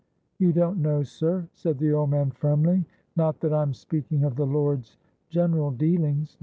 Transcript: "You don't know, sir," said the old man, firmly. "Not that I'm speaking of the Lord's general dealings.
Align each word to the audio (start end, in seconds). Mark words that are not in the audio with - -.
"You 0.39 0.51
don't 0.51 0.79
know, 0.81 1.03
sir," 1.03 1.47
said 1.53 1.77
the 1.77 1.91
old 1.93 2.09
man, 2.09 2.31
firmly. 2.31 2.85
"Not 3.15 3.39
that 3.41 3.53
I'm 3.53 3.75
speaking 3.75 4.23
of 4.23 4.35
the 4.35 4.47
Lord's 4.47 4.97
general 5.29 5.69
dealings. 5.69 6.39